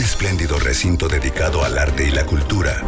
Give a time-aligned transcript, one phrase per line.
[0.00, 2.82] un espléndido recinto dedicado al arte y la cultura,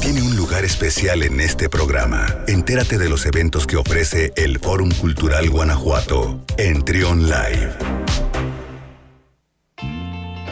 [0.00, 2.26] tiene un lugar especial en este programa.
[2.48, 7.70] Entérate de los eventos que ofrece el Fórum Cultural Guanajuato en Trion Live.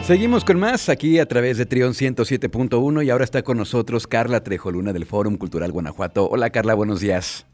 [0.07, 4.43] Seguimos con más aquí a través de Trion 107.1 y ahora está con nosotros Carla
[4.43, 6.29] Trejoluna del Fórum Cultural Guanajuato.
[6.29, 7.45] Hola Carla, buenos días.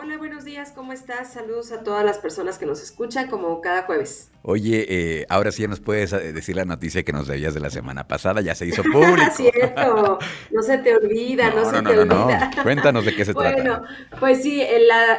[0.00, 1.32] Hola, buenos días, ¿cómo estás?
[1.32, 4.30] Saludos a todas las personas que nos escuchan como cada jueves.
[4.42, 7.68] Oye, eh, ahora sí nos puedes eh, decir la noticia que nos debías de la
[7.68, 9.32] semana pasada, ya se hizo público.
[9.34, 10.20] Cierto,
[10.52, 12.48] no se te olvida, no, se te olvida.
[12.62, 13.54] Cuéntanos de qué se trata.
[13.54, 13.82] Bueno,
[14.20, 14.62] pues sí,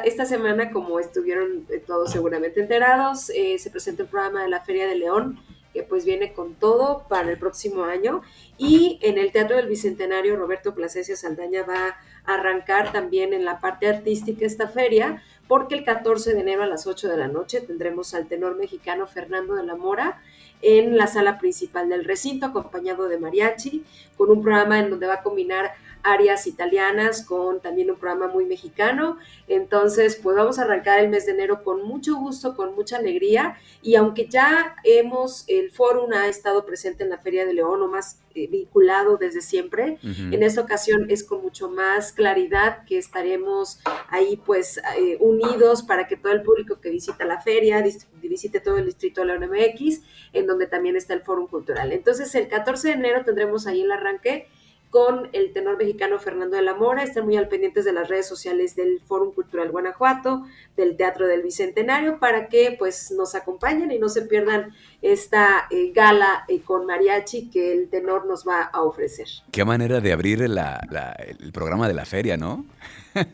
[0.06, 4.88] esta semana, como estuvieron eh, todos seguramente enterados, se presenta el programa de la Feria
[4.88, 5.42] de León
[5.74, 8.22] que pues viene con todo para el próximo año.
[8.58, 13.60] Y en el Teatro del Bicentenario, Roberto Plasencia Saldaña va a arrancar también en la
[13.60, 17.62] parte artística esta feria, porque el 14 de enero a las 8 de la noche
[17.62, 20.22] tendremos al tenor mexicano Fernando de la Mora
[20.62, 23.86] en la sala principal del recinto, acompañado de mariachi,
[24.18, 25.72] con un programa en donde va a combinar
[26.04, 29.18] áreas italianas con también un programa muy mexicano.
[29.48, 33.58] Entonces, pues vamos a arrancar el mes de enero con mucho gusto, con mucha alegría.
[33.82, 37.88] Y aunque ya hemos, el Fórum ha estado presente en la Feria de León o
[37.88, 43.80] más eh, vinculado desde siempre, en esta ocasión es con mucho más claridad que estaremos
[44.08, 47.84] ahí pues eh, unidos para que todo el público que visita la feria,
[48.22, 50.02] visite todo el distrito de la UNMX,
[50.34, 51.92] en donde también está el Fórum Cultural.
[51.92, 54.48] Entonces, el 14 de enero tendremos ahí el arranque
[54.90, 57.04] con el tenor mexicano Fernando de la Mora.
[57.04, 60.46] Están muy al pendientes de las redes sociales del Fórum Cultural Guanajuato,
[60.76, 65.92] del Teatro del Bicentenario, para que pues nos acompañen y no se pierdan esta eh,
[65.94, 69.28] gala eh, con mariachi que el tenor nos va a ofrecer.
[69.52, 72.66] Qué manera de abrir el programa de la feria, ¿no?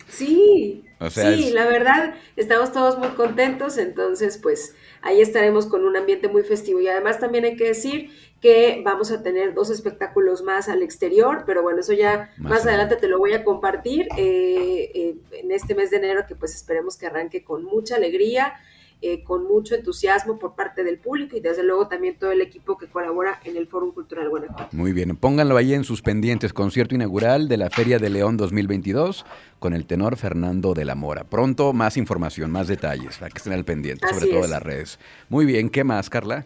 [0.07, 6.27] Sí, sí, la verdad, estamos todos muy contentos, entonces pues ahí estaremos con un ambiente
[6.27, 8.09] muy festivo y además también hay que decir
[8.41, 12.95] que vamos a tener dos espectáculos más al exterior, pero bueno, eso ya más, adelante
[12.95, 16.97] te lo voy a compartir eh, eh, en este mes de enero que pues esperemos
[16.97, 18.53] que arranque con mucha alegría.
[19.01, 22.77] Eh, con mucho entusiasmo por parte del público y desde luego también todo el equipo
[22.77, 24.69] que colabora en el Fórum Cultural Guanajuato.
[24.71, 29.25] Muy bien, pónganlo ahí en sus pendientes, concierto inaugural de la Feria de León 2022
[29.59, 31.25] con el tenor Fernando de la Mora.
[31.25, 34.97] Pronto más información, más detalles, para que estén al pendiente, sobre todo de las redes.
[35.29, 36.45] Muy bien, ¿qué más, Carla?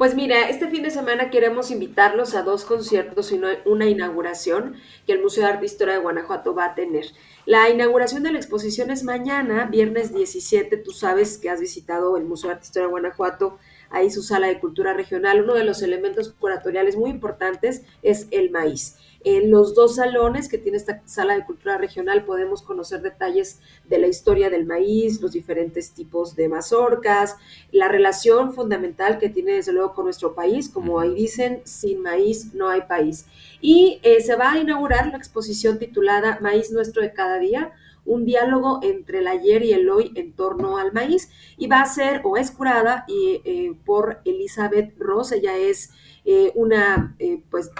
[0.00, 5.12] Pues mira, este fin de semana queremos invitarlos a dos conciertos y una inauguración que
[5.12, 7.04] el Museo de Arte e Historia de Guanajuato va a tener.
[7.44, 10.78] La inauguración de la exposición es mañana, viernes 17.
[10.78, 13.58] Tú sabes que has visitado el Museo de Arte e Historia de Guanajuato,
[13.90, 15.42] ahí su sala de cultura regional.
[15.42, 18.96] Uno de los elementos curatoriales muy importantes es el maíz.
[19.22, 23.98] En los dos salones que tiene esta sala de cultura regional podemos conocer detalles de
[23.98, 27.36] la historia del maíz, los diferentes tipos de mazorcas,
[27.70, 32.54] la relación fundamental que tiene desde luego con nuestro país, como ahí dicen, sin maíz
[32.54, 33.26] no hay país.
[33.60, 37.72] Y eh, se va a inaugurar la exposición titulada Maíz Nuestro de cada día,
[38.10, 41.86] un diálogo entre el ayer y el hoy en torno al maíz y va a
[41.86, 45.92] ser o es curada y, eh, por Elizabeth Ross, ella es
[46.24, 47.16] eh, una
[47.50, 47.70] pues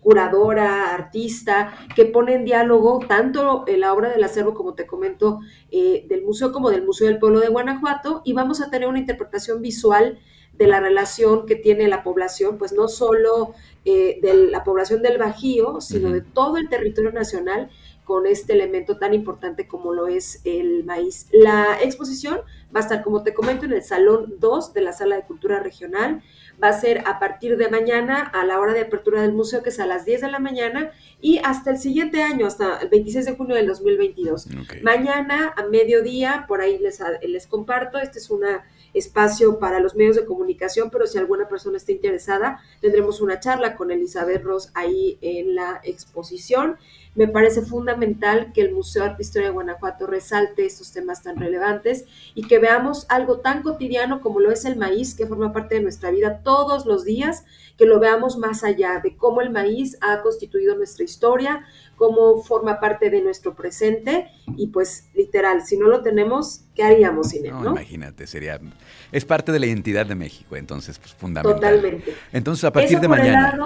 [0.00, 6.06] curadora, artista, que pone en diálogo tanto la obra del acervo, como te comento, eh,
[6.08, 9.62] del museo como del Museo del Pueblo de Guanajuato, y vamos a tener una interpretación
[9.62, 10.18] visual
[10.58, 13.54] de la relación que tiene la población, pues no solo
[13.84, 17.70] eh, de la población del Bajío, sino de todo el territorio nacional
[18.06, 21.26] con este elemento tan importante como lo es el maíz.
[21.32, 22.38] La exposición
[22.74, 25.58] va a estar, como te comento, en el Salón 2 de la Sala de Cultura
[25.58, 26.22] Regional
[26.62, 29.70] va a ser a partir de mañana a la hora de apertura del museo, que
[29.70, 33.26] es a las 10 de la mañana, y hasta el siguiente año, hasta el 26
[33.26, 34.48] de junio del 2022.
[34.82, 38.44] Mañana a mediodía, por ahí les, les comparto, este es un
[38.94, 43.76] espacio para los medios de comunicación, pero si alguna persona está interesada, tendremos una charla
[43.76, 46.78] con Elizabeth Ross ahí en la exposición.
[47.16, 51.22] Me parece fundamental que el Museo de Arte e Historia de Guanajuato resalte estos temas
[51.22, 52.04] tan relevantes
[52.34, 55.80] y que veamos algo tan cotidiano como lo es el maíz, que forma parte de
[55.80, 57.44] nuestra vida todos los días,
[57.76, 61.64] que lo veamos más allá de cómo el maíz ha constituido nuestra historia,
[61.96, 67.30] cómo forma parte de nuestro presente y pues literal, si no lo tenemos, ¿qué haríamos
[67.30, 67.52] sin él?
[67.52, 68.60] No, imagínate, sería,
[69.12, 71.60] es parte de la identidad de México, entonces pues fundamental.
[71.60, 72.14] Totalmente.
[72.32, 73.58] Entonces a partir de mañana.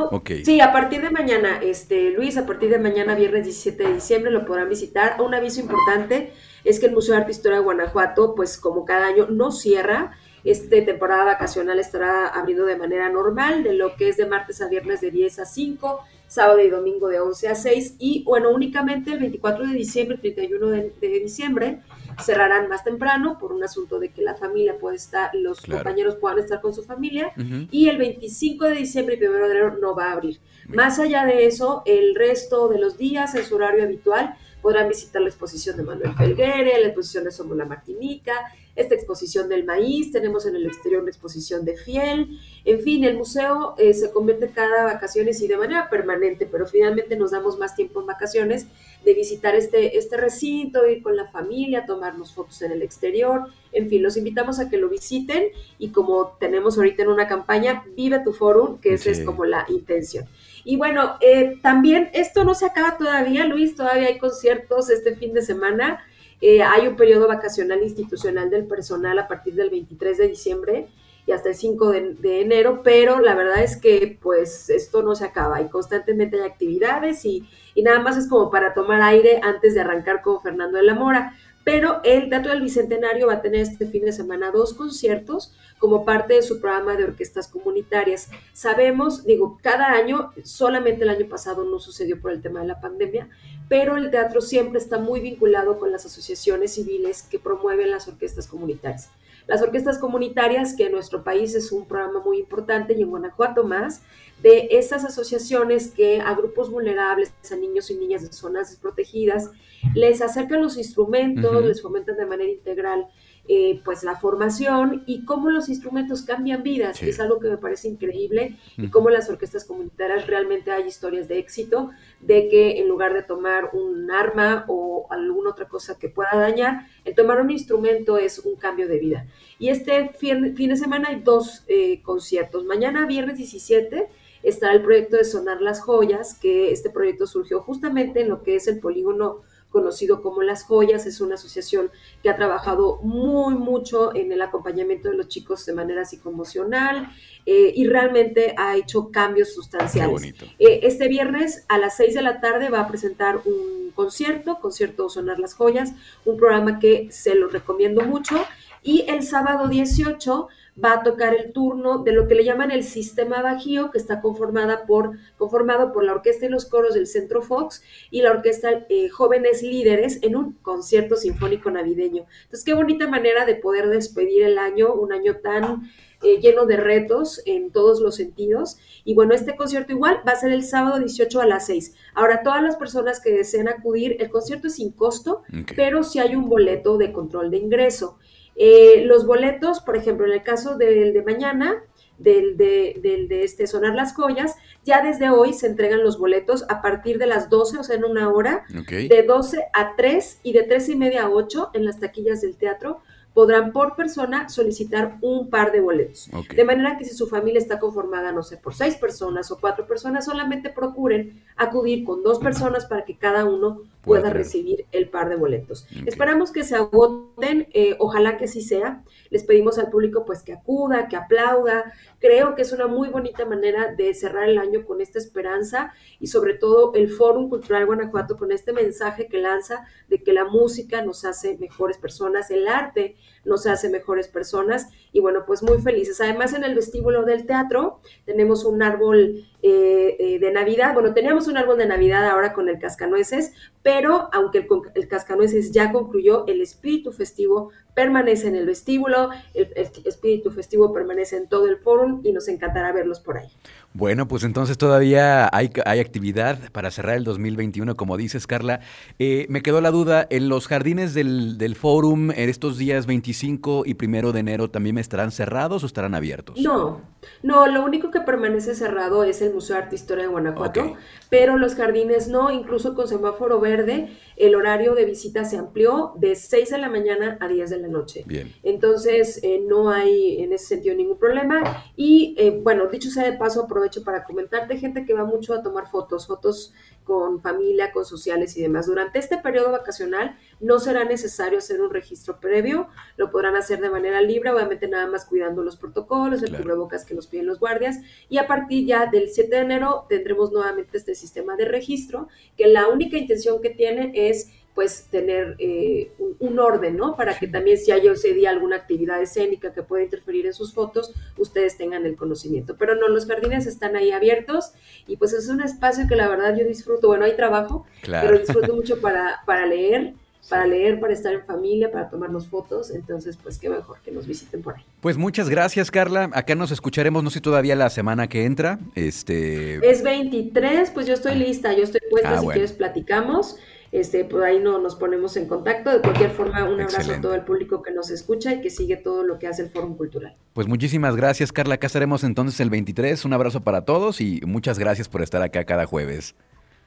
[0.45, 4.31] Sí, a partir de mañana, este, Luis, a partir de mañana, viernes 17 de diciembre,
[4.31, 5.21] lo podrán visitar.
[5.21, 6.33] Un aviso importante
[6.65, 9.51] es que el Museo de Arte e Historia de Guanajuato, pues como cada año, no
[9.51, 10.13] cierra.
[10.45, 14.69] Esta temporada vacacional estará abriendo de manera normal, de lo que es de martes a
[14.69, 19.13] viernes de 10 a 5, sábado y domingo de 11 a 6 y bueno, únicamente
[19.13, 21.81] el 24 de diciembre, 31 de, de diciembre
[22.23, 26.39] cerrarán más temprano por un asunto de que la familia puede estar, los compañeros puedan
[26.39, 27.33] estar con su familia
[27.73, 30.39] y el 25 de diciembre y 1 de enero no va a abrir.
[30.69, 35.23] Más allá de eso, el resto de los días en su horario habitual podrán visitar
[35.23, 38.35] la exposición de Manuel Felguere, la exposición de Somos la Martinica,
[38.77, 43.17] esta exposición del maíz, tenemos en el exterior una exposición de fiel, en fin, el
[43.17, 47.75] museo eh, se convierte cada vacaciones y de manera permanente, pero finalmente nos damos más
[47.75, 48.67] tiempo en vacaciones
[49.05, 53.89] de visitar este, este recinto, ir con la familia, tomarnos fotos en el exterior, en
[53.89, 55.45] fin, los invitamos a que lo visiten
[55.79, 59.65] y como tenemos ahorita en una campaña, vive tu forum, que esa es como la
[59.69, 60.27] intención.
[60.65, 65.33] Y bueno, eh, también esto no se acaba todavía, Luis, todavía hay conciertos este fin
[65.33, 66.05] de semana.
[66.41, 70.89] Eh, hay un periodo vacacional institucional del personal a partir del 23 de diciembre
[71.27, 75.25] y hasta el 5 de, enero, pero la verdad es que pues esto no se
[75.25, 79.75] acaba y constantemente hay actividades y, y, nada más es como para tomar aire antes
[79.75, 81.35] de arrancar con Fernando de la Mora.
[81.63, 86.07] Pero el Teatro del Bicentenario va a tener este fin de semana dos conciertos como
[86.07, 88.31] parte de su programa de orquestas comunitarias.
[88.55, 92.81] Sabemos, digo, cada año, solamente el año pasado no sucedió por el tema de la
[92.81, 93.29] pandemia,
[93.71, 98.49] pero el teatro siempre está muy vinculado con las asociaciones civiles que promueven las orquestas
[98.49, 99.11] comunitarias.
[99.47, 103.63] Las orquestas comunitarias, que en nuestro país es un programa muy importante y en Guanajuato
[103.63, 104.03] más,
[104.43, 109.53] de estas asociaciones que a grupos vulnerables, a niños y niñas de zonas desprotegidas,
[109.95, 113.07] les acercan los instrumentos, les fomentan de manera integral
[113.53, 117.89] eh, pues la formación y cómo los instrumentos cambian vidas, es algo que me parece
[117.89, 123.13] increíble y cómo las orquestas comunitarias realmente hay historias de éxito, de que en lugar
[123.13, 128.19] de tomar un arma o alguna otra cosa que pueda dañar, el tomar un instrumento
[128.19, 129.27] es un cambio de vida.
[129.59, 132.65] Y este fin, de semana hay dos eh, conciertos.
[132.65, 134.07] Mañana, viernes 17,
[134.45, 138.55] está el proyecto de Sonar las Joyas, que este proyecto surgió justamente en lo que
[138.55, 141.07] es el polígono conocido como Las Joyas.
[141.07, 141.91] Es una asociación
[142.23, 147.11] que ha trabajado muy mucho en el acompañamiento de los chicos de manera psicoemocional
[147.47, 150.35] eh, y realmente ha hecho cambios sustanciales.
[150.59, 155.09] Eh, este viernes a las 6 de la tarde va a presentar un concierto, concierto
[155.09, 155.93] Sonar las Joyas,
[156.25, 158.37] un programa que se lo recomiendo mucho.
[158.83, 160.49] Y el sábado 18
[160.83, 164.21] va a tocar el turno de lo que le llaman el sistema bajío, que está
[164.21, 168.87] conformada por, conformado por la orquesta y los coros del Centro Fox y la orquesta
[168.89, 172.25] eh, Jóvenes Líderes en un concierto sinfónico navideño.
[172.45, 175.91] Entonces, qué bonita manera de poder despedir el año, un año tan
[176.23, 178.77] eh, lleno de retos en todos los sentidos.
[179.05, 181.95] Y bueno, este concierto igual va a ser el sábado 18 a las 6.
[182.15, 185.43] Ahora, todas las personas que deseen acudir, el concierto es sin costo,
[185.77, 188.19] pero si hay un boleto de control de ingreso.
[188.63, 191.83] Eh, los boletos, por ejemplo, en el caso del de mañana,
[192.19, 194.55] del de, del de este Sonar las Joyas,
[194.85, 198.05] ya desde hoy se entregan los boletos a partir de las 12, o sea, en
[198.05, 202.01] una hora, de 12 a 3 y de 3 y media a 8 en las
[202.01, 203.01] taquillas del teatro
[203.33, 206.29] podrán por persona solicitar un par de boletos.
[206.55, 209.87] De manera que si su familia está conformada, no sé, por seis personas o cuatro
[209.87, 215.29] personas, solamente procuren acudir con dos personas para que cada uno pueda recibir el par
[215.29, 215.87] de boletos.
[216.07, 219.05] Esperamos que se agoten, eh, ojalá que sí sea.
[219.29, 221.93] Les pedimos al público pues que acuda, que aplauda.
[222.19, 226.29] Creo que es una muy bonita manera de cerrar el año con esta esperanza y
[226.29, 231.03] sobre todo el Fórum Cultural Guanajuato con este mensaje que lanza de que la música
[231.03, 236.21] nos hace mejores personas, el arte nos hace mejores personas y bueno, pues muy felices.
[236.21, 241.49] Además en el vestíbulo del teatro tenemos un árbol eh, eh, de Navidad, bueno, teníamos
[241.49, 243.90] un árbol de Navidad ahora con el cascanueces, pero
[244.33, 249.69] aunque el, el cascanueces ya concluyó, el espíritu festivo permanece en el vestíbulo, el,
[250.05, 253.49] espíritu festivo permanece en todo el fórum y nos encantará verlos por ahí.
[253.93, 258.81] Bueno, pues entonces todavía hay, hay actividad para cerrar el 2021, como dices, Carla.
[259.19, 263.83] Eh, me quedó la duda, ¿en los jardines del, del fórum en estos días 25
[263.85, 266.59] y primero de enero también estarán cerrados o estarán abiertos?
[266.61, 267.01] No,
[267.43, 270.95] no, lo único que permanece cerrado es el Museo de Arte e Historia de Guanajuato,
[271.29, 276.35] pero los jardines no, incluso con semáforo verde, el horario de visita se amplió de
[276.35, 278.25] 6 de la mañana a 10 de la noche.
[278.27, 278.53] Bien.
[278.63, 281.85] Entonces, eh, no hay en ese sentido ningún problema.
[281.97, 285.63] Y eh, bueno, dicho sea de paso, aprovecho para comentarte, gente que va mucho a
[285.63, 286.73] tomar fotos, fotos
[287.11, 288.87] con familia, con sociales y demás.
[288.87, 292.87] Durante este periodo vacacional no será necesario hacer un registro previo,
[293.17, 297.17] lo podrán hacer de manera libre, obviamente nada más cuidando los protocolos, el cubrebocas que
[297.17, 297.99] nos piden los guardias.
[298.29, 302.69] Y a partir ya del 7 de enero tendremos nuevamente este sistema de registro, que
[302.69, 307.15] la única intención que tiene es pues tener eh, un, orden, ¿no?
[307.15, 310.73] Para que también si hay ese día alguna actividad escénica que pueda interferir en sus
[310.73, 312.77] fotos, ustedes tengan el conocimiento.
[312.79, 314.73] Pero no, los jardines están ahí abiertos
[315.07, 317.09] y pues es un espacio que la verdad yo disfruto.
[317.09, 320.15] Bueno, hay trabajo, pero disfruto mucho para, para leer
[320.51, 322.91] para leer, para estar en familia, para tomarnos fotos.
[322.91, 324.85] Entonces, pues qué mejor que nos visiten por ahí.
[325.01, 326.31] Pues muchas gracias, Carla.
[326.33, 328.79] Acá nos escucharemos, no sé todavía la semana que entra.
[328.95, 329.77] Este...
[329.89, 333.57] Es 23, pues yo estoy lista, yo estoy puesta, ah, si quieres platicamos.
[333.93, 335.91] Este, por ahí no, nos ponemos en contacto.
[335.91, 338.97] De cualquier forma, un abrazo a todo el público que nos escucha y que sigue
[338.97, 340.37] todo lo que hace el Fórum Cultural.
[340.53, 341.75] Pues muchísimas gracias, Carla.
[341.75, 343.25] Acá estaremos entonces el 23.
[343.25, 346.37] Un abrazo para todos y muchas gracias por estar acá cada jueves.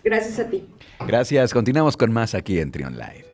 [0.03, 0.67] Gracias a ti.
[1.05, 1.53] Gracias.
[1.53, 3.25] Continuamos con más aquí en Trion Live.